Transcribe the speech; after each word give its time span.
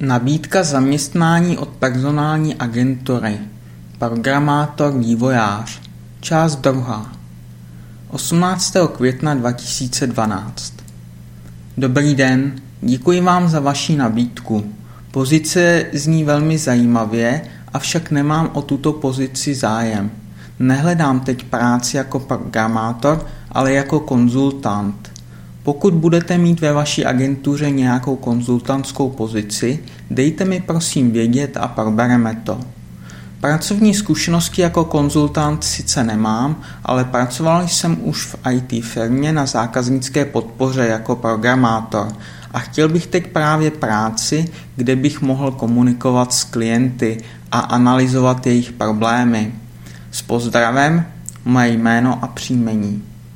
Nabídka 0.00 0.62
zaměstnání 0.62 1.58
od 1.58 1.68
personální 1.68 2.54
agentury 2.54 3.38
Programátor 3.98 4.98
vývojář 4.98 5.80
Část 6.20 6.56
druhá 6.56 7.12
18. 8.10 8.76
května 8.96 9.34
2012 9.34 10.72
Dobrý 11.76 12.14
den, 12.14 12.52
děkuji 12.80 13.20
vám 13.20 13.48
za 13.48 13.60
vaši 13.60 13.96
nabídku. 13.96 14.72
Pozice 15.10 15.84
zní 15.92 16.24
velmi 16.24 16.58
zajímavě, 16.58 17.40
avšak 17.72 18.10
nemám 18.10 18.50
o 18.52 18.62
tuto 18.62 18.92
pozici 18.92 19.54
zájem. 19.54 20.10
Nehledám 20.58 21.20
teď 21.20 21.42
práci 21.42 21.96
jako 21.96 22.18
programátor, 22.18 23.26
ale 23.52 23.72
jako 23.72 24.00
konzultant. 24.00 25.15
Pokud 25.66 25.94
budete 25.94 26.38
mít 26.38 26.60
ve 26.60 26.72
vaší 26.72 27.04
agentuře 27.04 27.70
nějakou 27.70 28.16
konzultantskou 28.16 29.10
pozici, 29.10 29.78
dejte 30.10 30.44
mi 30.44 30.60
prosím 30.60 31.10
vědět 31.10 31.56
a 31.56 31.68
probereme 31.68 32.40
to. 32.44 32.60
Pracovní 33.40 33.94
zkušenosti 33.94 34.62
jako 34.62 34.84
konzultant 34.84 35.64
sice 35.64 36.04
nemám, 36.04 36.60
ale 36.84 37.04
pracoval 37.04 37.68
jsem 37.68 37.98
už 38.02 38.24
v 38.24 38.36
IT 38.52 38.84
firmě 38.84 39.32
na 39.32 39.46
zákaznické 39.46 40.24
podpoře 40.24 40.86
jako 40.86 41.16
programátor 41.16 42.08
a 42.50 42.58
chtěl 42.58 42.88
bych 42.88 43.06
teď 43.06 43.26
právě 43.26 43.70
práci, 43.70 44.44
kde 44.76 44.96
bych 44.96 45.22
mohl 45.22 45.50
komunikovat 45.50 46.32
s 46.32 46.44
klienty 46.44 47.18
a 47.52 47.58
analyzovat 47.58 48.46
jejich 48.46 48.72
problémy. 48.72 49.54
S 50.10 50.22
pozdravem, 50.22 51.06
moje 51.44 51.68
jméno 51.68 52.24
a 52.24 52.26
příjmení. 52.26 53.02